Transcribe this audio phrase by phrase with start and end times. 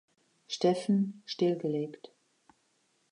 [0.47, 2.11] Stephen stillgelegt.